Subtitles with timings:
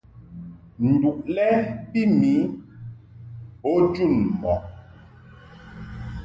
[0.89, 1.47] Nduʼ lɛ
[1.91, 2.33] bi mi
[3.61, 4.61] bo jun mɔʼ.